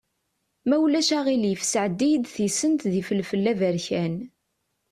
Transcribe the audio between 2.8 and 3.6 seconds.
d yifelfel